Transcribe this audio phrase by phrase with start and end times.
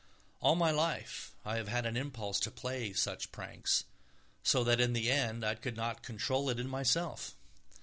[0.39, 3.83] All my life I have had an impulse to play such pranks,
[4.41, 7.35] so that in the end I could not control it in myself.